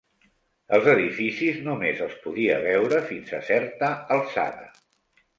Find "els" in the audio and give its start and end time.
0.75-0.87, 2.05-2.15